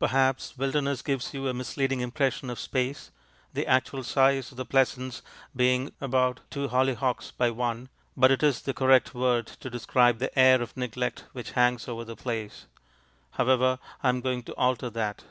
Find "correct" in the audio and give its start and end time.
8.74-9.14